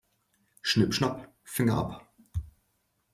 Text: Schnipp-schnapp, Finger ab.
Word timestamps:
Schnipp-schnapp, 0.63 1.31
Finger 1.43 1.77
ab. 1.77 2.07